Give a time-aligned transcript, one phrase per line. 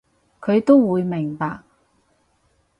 [0.41, 1.59] 佢都會明白